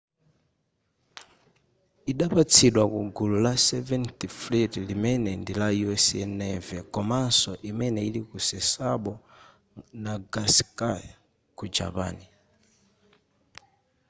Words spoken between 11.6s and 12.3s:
japan